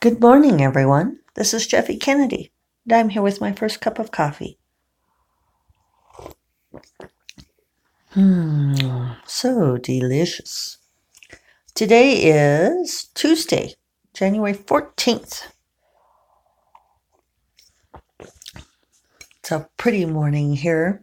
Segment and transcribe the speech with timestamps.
[0.00, 1.18] Good morning, everyone.
[1.34, 2.52] This is Jeffe Kennedy,
[2.84, 4.56] and I'm here with my first cup of coffee.
[8.10, 10.78] Hmm, so delicious.
[11.74, 13.74] Today is Tuesday,
[14.14, 15.48] January 14th.
[19.40, 21.02] It's a pretty morning here.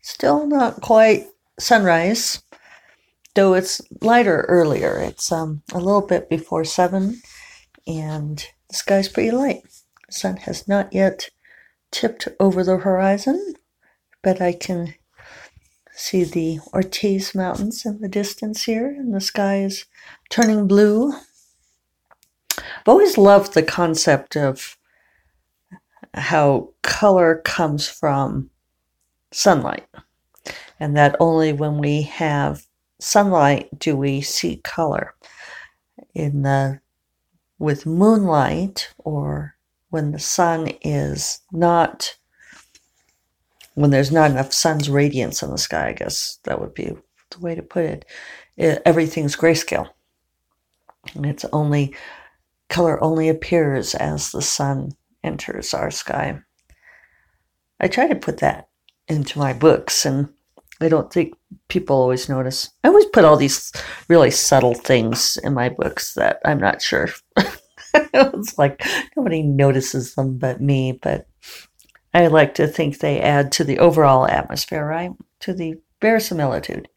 [0.00, 1.26] Still not quite
[1.58, 2.40] sunrise,
[3.34, 4.96] though it's lighter earlier.
[4.98, 7.20] It's um, a little bit before 7
[7.88, 9.62] and the sky's pretty light.
[10.06, 11.30] The sun has not yet
[11.90, 13.54] tipped over the horizon,
[14.22, 14.94] but I can
[15.92, 19.86] see the Ortiz Mountains in the distance here, and the sky is
[20.30, 21.14] turning blue.
[22.58, 24.76] I've always loved the concept of
[26.14, 28.50] how color comes from
[29.32, 29.86] sunlight,
[30.78, 32.66] and that only when we have
[33.00, 35.14] sunlight do we see color.
[36.14, 36.80] In the
[37.58, 39.54] with moonlight or
[39.90, 42.16] when the sun is not
[43.74, 46.92] when there's not enough sun's radiance in the sky i guess that would be
[47.30, 48.04] the way to put it,
[48.56, 49.88] it everything's grayscale.
[51.14, 51.94] And it's only
[52.68, 54.92] color only appears as the sun
[55.24, 56.40] enters our sky.
[57.80, 58.68] I try to put that
[59.06, 60.28] into my books and
[60.80, 61.34] i don't think
[61.68, 63.72] people always notice i always put all these
[64.08, 67.08] really subtle things in my books that i'm not sure
[67.94, 68.82] it's like
[69.16, 71.26] nobody notices them but me, but
[72.14, 75.12] I like to think they add to the overall atmosphere, right?
[75.40, 76.88] To the verisimilitude.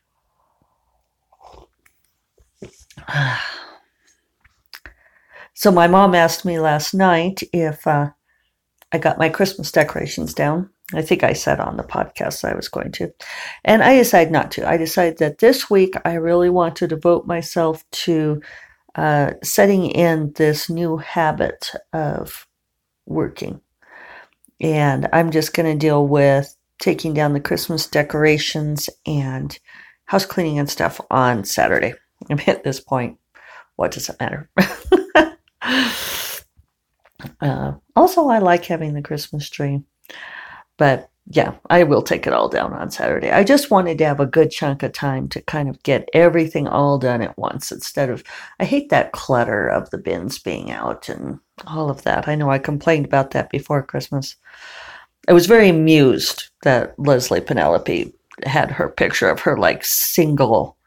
[5.53, 8.09] So my mom asked me last night if uh,
[8.91, 10.71] I got my Christmas decorations down.
[10.94, 13.14] I think I said on the podcast I was going to.
[13.64, 14.67] And I decided not to.
[14.67, 18.42] I decided that this week I really want to devote myself to
[18.95, 22.48] uh, setting in this new habit of
[23.06, 23.61] working.
[24.59, 29.58] And I'm just going to deal with taking down the Christmas decorations and
[30.05, 31.94] house cleaning and stuff on Saturday.
[32.30, 33.17] I'm at this point.
[33.77, 34.49] What does it matter?
[37.42, 39.82] uh, also, I like having the Christmas tree,
[40.77, 43.32] but yeah, I will take it all down on Saturday.
[43.32, 46.67] I just wanted to have a good chunk of time to kind of get everything
[46.67, 48.23] all done at once instead of,
[48.59, 52.27] I hate that clutter of the bins being out and all of that.
[52.27, 54.36] I know I complained about that before Christmas.
[55.27, 58.11] I was very amused that Leslye Penelope
[58.43, 60.77] had her picture of her like single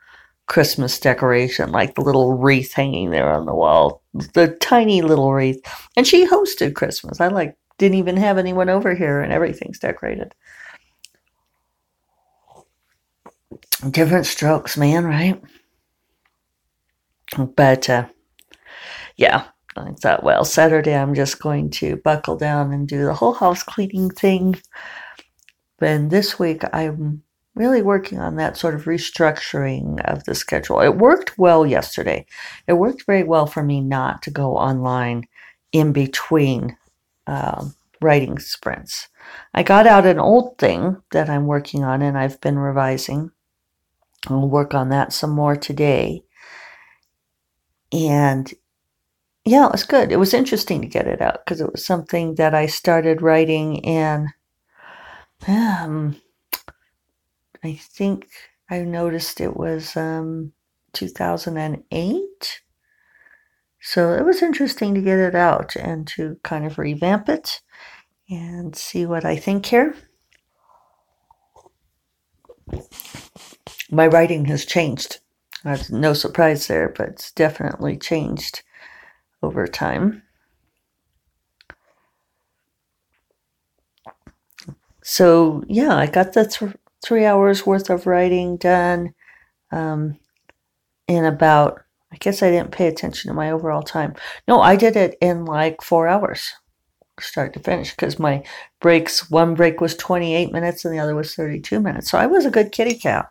[0.46, 4.02] Christmas decoration, like the little wreath hanging there on the wall,
[4.34, 5.60] the tiny little wreath.
[5.96, 7.20] And she hosted Christmas.
[7.20, 10.34] I like didn't even have anyone over here and everything's decorated.
[13.90, 15.42] Different strokes, man, right?
[17.56, 18.06] But uh,
[19.16, 19.46] yeah,
[19.76, 23.62] I thought, well, Saturday I'm just going to buckle down and do the whole house
[23.62, 24.56] cleaning thing.
[25.80, 27.22] And this week I'm
[27.54, 30.80] really working on that sort of restructuring of the schedule.
[30.80, 32.26] It worked well yesterday.
[32.66, 35.24] It worked very well for me not to go online
[35.72, 36.76] in between
[37.26, 39.08] um, writing sprints.
[39.54, 43.30] I got out an old thing that I'm working on and I've been revising.
[44.28, 46.22] I'll work on that some more today.
[47.92, 48.52] And
[49.44, 50.10] yeah, it was good.
[50.10, 53.76] It was interesting to get it out because it was something that I started writing
[53.76, 54.30] in,
[55.46, 56.16] um,
[57.62, 58.28] I think
[58.70, 60.52] I noticed it was um,
[60.94, 62.63] 2008.
[63.86, 67.60] So it was interesting to get it out and to kind of revamp it
[68.30, 69.94] and see what I think here.
[73.90, 75.20] My writing has changed.
[75.64, 78.62] That's no surprise there, but it's definitely changed
[79.42, 80.22] over time.
[85.02, 89.14] So, yeah, I got the th- three hours worth of writing done
[89.72, 90.18] um,
[91.08, 91.83] in about
[92.14, 94.14] I guess I didn't pay attention to my overall time.
[94.46, 96.52] No, I did it in like four hours,
[97.18, 98.44] start to finish, because my
[98.80, 102.08] breaks, one break was 28 minutes and the other was 32 minutes.
[102.08, 103.28] So I was a good kitty cat.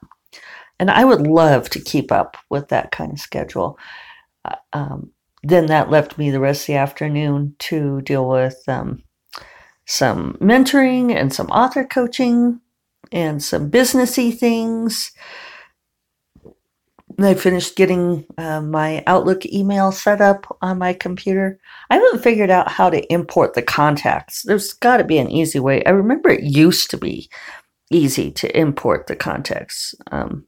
[0.80, 3.80] And I would love to keep up with that kind of schedule.
[4.44, 5.12] Uh, um,
[5.44, 9.02] then that left me the rest of the afternoon to deal with um,
[9.86, 12.60] some mentoring and some author coaching
[13.14, 15.14] and some businessy things
[17.20, 21.60] I finished getting uh, my Outlook email set up on my computer.
[21.90, 24.44] I haven't figured out how to import the contacts.
[24.44, 25.84] There's got to be an easy way.
[25.86, 27.30] I remember it used to be
[27.92, 30.46] easy to import the contacts, um,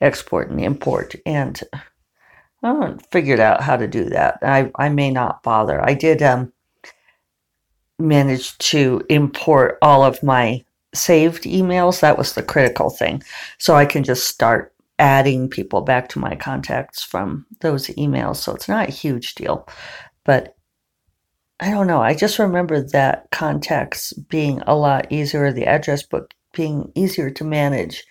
[0.00, 1.60] export and import, and
[2.62, 4.38] I haven't figured out how to do that.
[4.42, 5.80] I, I may not bother.
[5.82, 6.52] I did um,
[7.98, 12.00] manage to import all of my saved emails.
[12.00, 13.22] That was the critical thing.
[13.58, 18.36] So I can just start adding people back to my contacts from those emails.
[18.36, 19.68] So it's not a huge deal.
[20.24, 20.56] But
[21.60, 22.02] I don't know.
[22.02, 27.44] I just remember that contacts being a lot easier, the address book being easier to
[27.44, 28.04] manage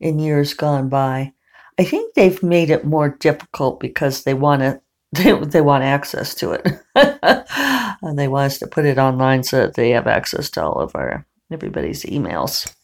[0.00, 1.32] in years gone by.
[1.78, 4.80] I think they've made it more difficult because they want to
[5.12, 6.66] they, they want access to it
[8.02, 10.80] and they want us to put it online so that they have access to all
[10.80, 12.74] of our everybody's emails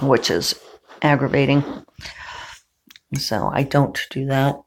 [0.00, 0.58] which is
[1.02, 1.62] aggravating
[3.16, 4.60] so i don't do that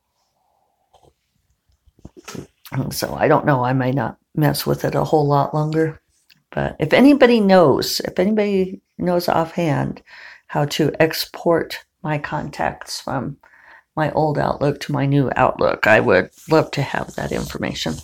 [2.91, 5.99] so i don't know i may not mess with it a whole lot longer
[6.51, 10.01] but if anybody knows if anybody knows offhand
[10.47, 13.37] how to export my contacts from
[13.95, 15.87] my old Outlook to my new Outlook.
[15.87, 17.95] I would love to have that information.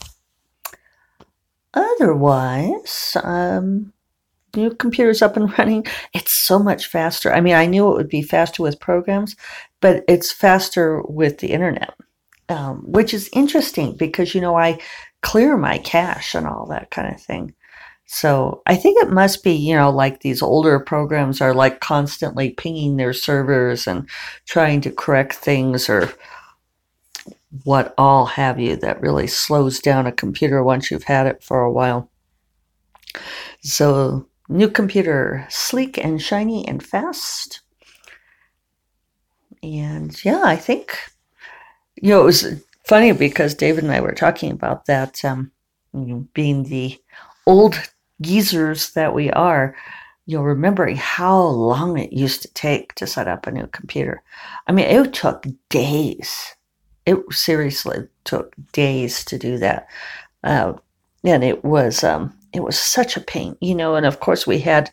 [1.74, 3.94] Otherwise, um,
[4.56, 5.86] new computers up and running.
[6.14, 7.34] It's so much faster.
[7.34, 9.36] I mean, I knew it would be faster with programs,
[9.80, 11.94] but it's faster with the internet,
[12.50, 14.80] um, which is interesting because, you know, I
[15.22, 17.54] clear my cache and all that kind of thing.
[18.14, 22.50] So I think it must be, you know, like these older programs are like constantly
[22.50, 24.10] pinging their servers and
[24.46, 26.12] trying to correct things or
[27.64, 31.62] what all have you that really slows down a computer once you've had it for
[31.62, 32.10] a while.
[33.62, 37.62] So, new computer, sleek and shiny and fast.
[39.64, 40.98] And yeah, I think,
[41.96, 45.52] you know, it was funny because David and I were talking about that um,
[45.94, 47.00] you know, being the
[47.46, 47.80] old
[48.22, 49.76] geezers that we are,
[50.26, 54.22] you'll remember how long it used to take to set up a new computer.
[54.68, 56.56] I mean, it took days.
[57.06, 59.88] It seriously took days to do that,
[60.44, 60.74] uh,
[61.24, 63.96] and it was um, it was such a pain, you know.
[63.96, 64.90] And of course, we had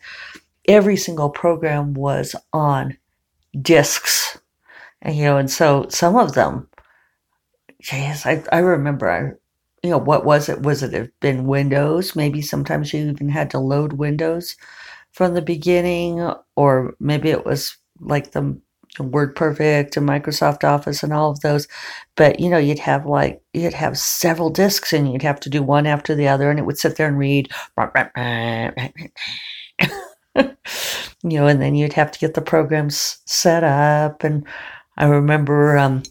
[0.67, 2.97] every single program was on
[3.61, 4.37] discs,
[5.01, 6.67] and you know, and so some of them,
[7.91, 9.31] yes, I I remember I
[9.83, 10.61] you know, what was it?
[10.63, 12.15] Was it have been Windows?
[12.15, 14.55] Maybe sometimes you even had to load Windows
[15.11, 18.59] from the beginning, or maybe it was like the
[18.99, 21.67] Word Perfect and Microsoft Office and all of those.
[22.15, 25.61] But you know, you'd have like you'd have several disks, and you'd have to do
[25.63, 27.49] one after the other, and it would sit there and read.
[30.35, 30.53] you
[31.23, 34.23] know, and then you'd have to get the programs set up.
[34.23, 34.45] And
[34.97, 36.03] I remember um,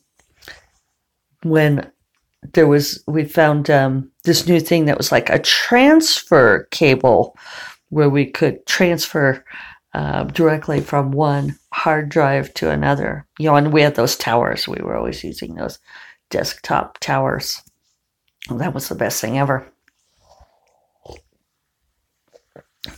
[1.42, 1.90] when
[2.54, 7.36] there was we found um, this new thing that was like a transfer cable
[7.90, 9.44] where we could transfer
[9.94, 13.26] uh, directly from one hard drive to another.
[13.38, 14.68] You know, and we had those towers.
[14.68, 15.78] We were always using those
[16.30, 17.62] desktop towers.
[18.50, 19.66] That was the best thing ever.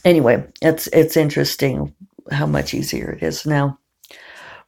[0.04, 1.94] Anyway, it's it's interesting
[2.30, 3.78] how much easier it is now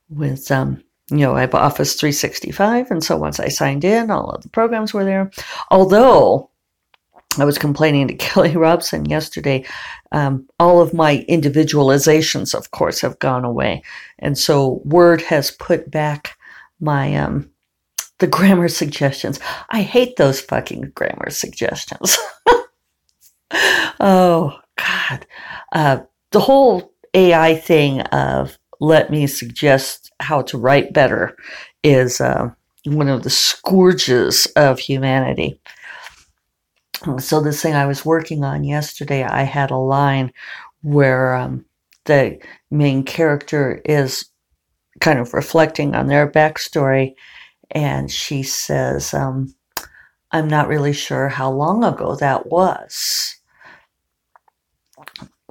[0.09, 2.91] with um, you know, I have Office 365.
[2.91, 5.31] And so once I signed in, all of the programs were there.
[5.71, 6.51] Although
[7.39, 9.65] I was complaining to Kelly Robson yesterday,
[10.13, 13.83] um, all of my individualizations, of course, have gone away.
[14.19, 16.37] And so Word has put back
[16.81, 17.51] my, um,
[18.19, 19.41] the grammar suggestions.
[19.71, 22.19] I hate those fucking grammar suggestions.
[24.01, 25.27] oh, God.
[25.73, 25.99] Uh,
[26.31, 31.37] the whole AI thing of let me suggest how to write better
[31.85, 32.51] is uh,
[32.85, 35.61] one of the scourges of humanity.
[37.19, 40.33] So, this thing I was working on yesterday, I had a line
[40.83, 41.65] where um,
[42.05, 42.39] the
[42.71, 44.27] main character is
[45.01, 47.15] kind of reflecting on their backstory,
[47.71, 49.55] and she says, um,
[50.31, 53.37] I'm not really sure how long ago that was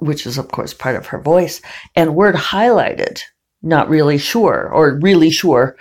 [0.02, 1.62] which is of course part of her voice,
[1.94, 3.20] and word highlighted,
[3.62, 5.76] not really sure or really sure.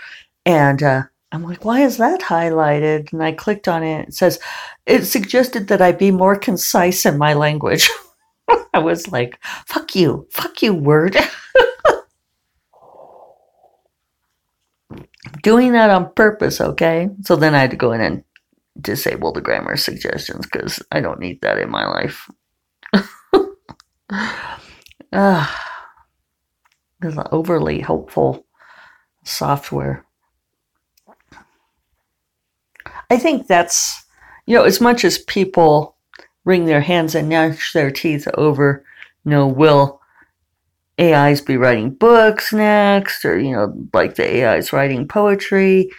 [0.45, 3.13] And uh, I'm like, why is that highlighted?
[3.13, 4.09] And I clicked on it.
[4.09, 4.39] It says,
[4.85, 7.89] it suggested that I be more concise in my language.
[8.73, 11.15] I was like, fuck you, fuck you, word.
[15.43, 17.09] Doing that on purpose, okay?
[17.23, 18.23] So then I had to go in and
[18.79, 22.29] disable the grammar suggestions because I don't need that in my life.
[25.13, 25.83] Ah,
[27.03, 28.45] uh, overly hopeful
[29.25, 30.05] software.
[33.11, 34.05] I think that's,
[34.45, 35.97] you know, as much as people
[36.45, 38.85] wring their hands and gnash their teeth over,
[39.25, 39.99] you know, will
[40.97, 45.89] AIs be writing books next, or, you know, like the AIs writing poetry.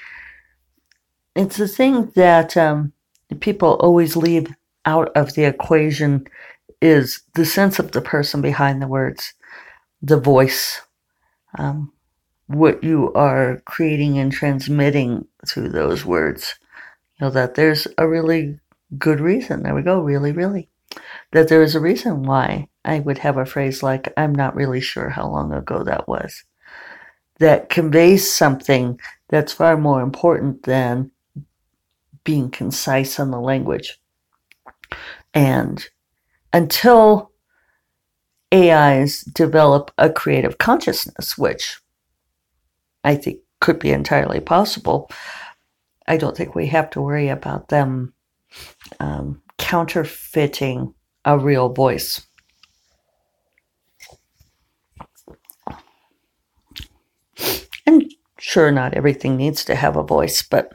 [1.37, 2.95] it's a thing that um,
[3.41, 4.51] people always leave
[4.87, 6.27] out of the equation
[6.81, 9.35] is the sense of the person behind the words,
[10.01, 10.81] the voice,
[11.59, 11.93] um,
[12.47, 16.55] what you are creating and transmitting through those words.
[17.19, 18.59] You know, that there's a really
[18.99, 19.63] good reason.
[19.63, 20.69] There we go, really, really.
[21.33, 24.81] That there is a reason why I would have a phrase like, I'm not really
[24.81, 26.45] sure how long ago that was.
[27.39, 31.11] That conveys something that's far more important than
[32.25, 33.99] being concise in the language.
[35.35, 35.85] And
[36.53, 37.33] until
[38.53, 41.81] AIs develop a creative consciousness, which
[43.03, 45.11] I think could be entirely possible,
[46.07, 48.15] I don't think we have to worry about them
[49.01, 50.95] um, counterfeiting
[51.25, 52.27] a real voice.
[57.87, 60.71] And sure, not everything needs to have a voice, but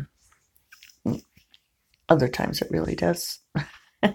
[2.09, 3.39] other times it really does.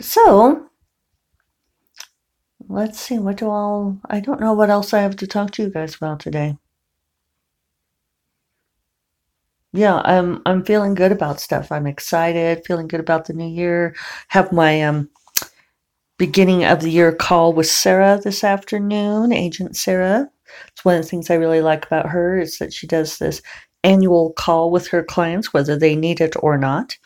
[0.00, 0.66] so,
[2.68, 5.62] let's see, what do all, I don't know what else I have to talk to
[5.62, 6.56] you guys about today.
[9.72, 11.72] Yeah, I'm I'm feeling good about stuff.
[11.72, 13.94] I'm excited, feeling good about the new year.
[14.28, 15.10] Have my um
[16.18, 20.30] beginning of the year call with Sarah this afternoon, Agent Sarah.
[20.68, 23.42] It's one of the things I really like about her is that she does this
[23.84, 26.96] annual call with her clients, whether they need it or not.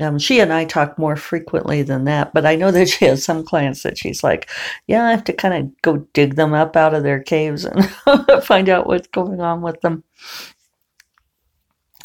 [0.00, 3.24] Um, she and I talk more frequently than that, but I know that she has
[3.24, 4.50] some clients that she's like,
[4.86, 7.86] yeah, I have to kind of go dig them up out of their caves and
[8.44, 10.04] find out what's going on with them.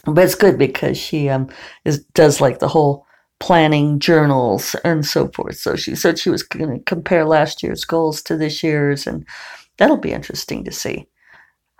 [0.05, 1.50] But it's good because she um
[1.86, 3.05] is does like the whole
[3.39, 5.58] planning journals and so forth.
[5.58, 9.25] So she said she was going to compare last year's goals to this year's, and
[9.77, 11.08] that'll be interesting to see.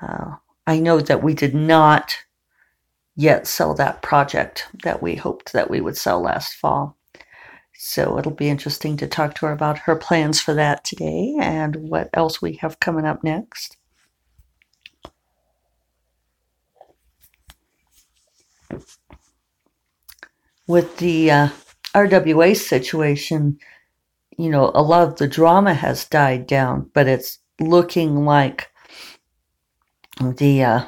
[0.02, 0.36] Uh,
[0.66, 2.16] I know that we did not
[3.16, 6.98] yet sell that project that we hoped that we would sell last fall.
[7.74, 11.76] So it'll be interesting to talk to her about her plans for that today and
[11.76, 13.78] what else we have coming up next.
[20.68, 21.50] With the uh,
[21.94, 23.58] RWA situation,
[24.38, 28.72] you know, a lot of the drama has died down, but it's looking like
[30.20, 30.84] the uh,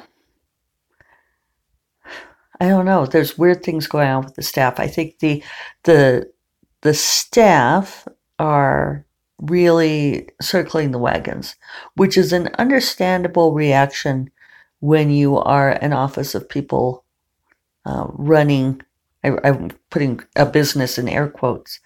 [2.60, 3.06] I don't know.
[3.06, 4.78] There's weird things going on with the staff.
[4.78, 5.42] I think the
[5.84, 6.30] the
[6.82, 8.06] the staff
[8.38, 9.06] are
[9.40, 11.56] really circling the wagons,
[11.96, 14.30] which is an understandable reaction
[14.80, 17.03] when you are an office of people
[17.84, 18.82] uh, running.
[19.22, 21.80] I, I'm putting a business in air quotes,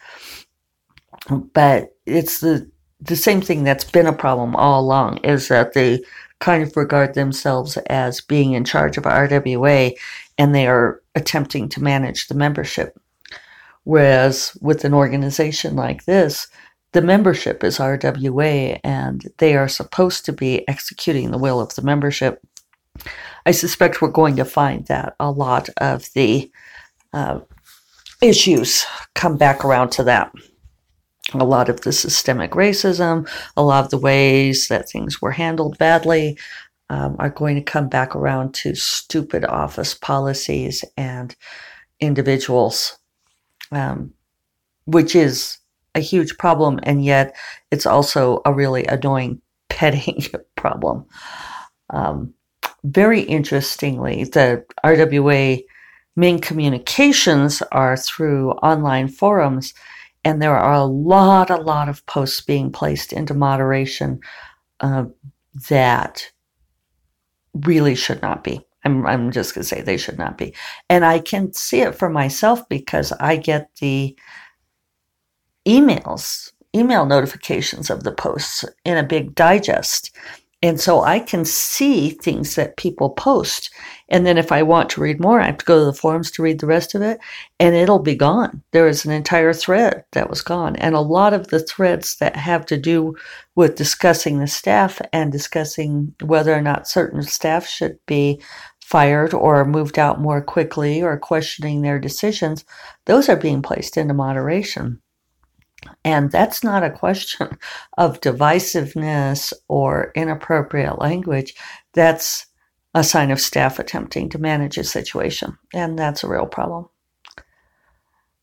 [1.29, 5.19] but it's the the same thing that's been a problem all along.
[5.19, 6.03] Is that they
[6.41, 9.95] kind of regard themselves as being in charge of RWA
[10.37, 12.99] and they are attempting to manage the membership.
[13.85, 16.47] Whereas with an organization like this,
[16.93, 21.83] the membership is RWA and they are supposed to be executing the will of the
[21.83, 22.41] membership.
[23.47, 26.51] I suspect we're going to find that a lot of the
[27.13, 27.41] uh,
[28.23, 30.33] issues come back around to that.
[31.35, 35.77] A lot of the systemic racism, a lot of the ways that things were handled
[35.79, 36.39] badly,
[36.91, 41.37] um, are going to come back around to stupid office policies and
[42.01, 42.99] individuals,
[43.73, 44.13] um,
[44.87, 45.59] which is
[45.95, 46.81] a huge problem.
[46.83, 47.37] And yet
[47.71, 50.25] it's also a really annoying petting
[50.57, 51.07] problem.
[51.91, 52.35] Um,
[52.85, 55.63] very interestingly, the RWA
[56.17, 59.75] main communications are through online forums,
[60.25, 64.21] and there are a lot, a lot of posts being placed into moderation
[64.81, 65.05] uh,
[65.69, 66.31] that
[67.55, 68.61] really should not be.
[68.85, 70.55] I'm, I'm just going to say they should not be.
[70.89, 74.17] And I can see it for myself because I get the
[75.67, 80.15] emails, email notifications of the posts in a big digest.
[80.61, 83.71] And so I can see things that people post.
[84.09, 86.33] And then if I want to read more, I have to go to the forums
[86.33, 87.21] to read the rest of it,
[87.61, 88.63] and it'll be gone.
[88.73, 90.75] There is an entire thread that was gone.
[90.77, 93.15] And a lot of the threads that have to do
[93.55, 98.43] with discussing the staff and discussing whether or not certain staff should be
[98.81, 102.65] fired or moved out more quickly or questioning their decisions,
[103.05, 105.01] those are being placed into moderation.
[106.05, 107.59] And that's not a question
[107.99, 111.55] of divisiveness or inappropriate language.
[111.95, 112.47] That's
[112.95, 115.57] a sign of staff attempting to manage a situation.
[115.73, 116.89] And that's a real problem.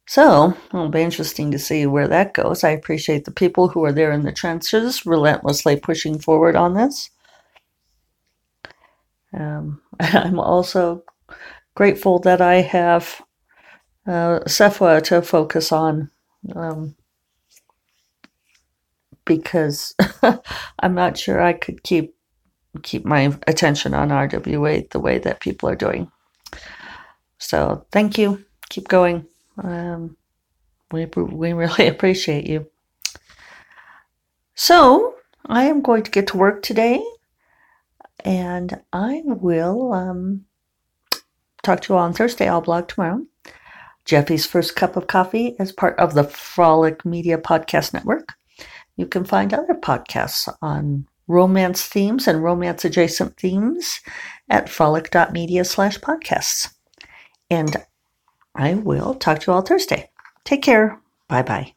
[0.08, 2.63] So it'll be interesting to see where that goes.
[2.63, 7.10] I appreciate the people who are there in the trenches, relentlessly pushing forward on this.
[9.34, 11.04] Um, I'm also
[11.74, 13.22] grateful that I have
[14.08, 16.12] uh, to focus on
[16.56, 16.96] um,
[19.25, 19.96] because
[20.79, 22.15] I'm not sure I could keep
[22.84, 26.12] keep my attention on RWA the way that people are doing.
[27.38, 28.44] So thank you.
[28.70, 29.25] Keep going.
[29.58, 30.17] Um,
[30.91, 32.67] we we really appreciate you.
[34.55, 35.15] So
[35.46, 37.03] I am going to get to work today,
[38.24, 40.46] and I will um,
[41.62, 42.48] talk to you all on Thursday.
[42.48, 43.25] I'll blog tomorrow.
[44.05, 48.36] Jeffe's First Cup of Coffee as part of the Frolic Media Podcast Network.
[48.97, 53.99] You can find other podcasts on romance themes and romance adjacent themes
[54.49, 56.73] at frolic.media slash podcasts.
[57.49, 57.75] And
[58.55, 60.09] I will talk to you all Thursday.
[60.43, 60.99] Take care.
[61.27, 61.75] Bye bye.